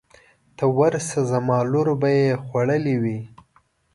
ته 0.57 0.65
ورشه 0.77 1.21
زما 1.31 1.57
لور 1.71 1.87
به 2.01 2.09
یې 2.19 2.27
خوړلې 2.45 2.95
وي. 3.01 3.19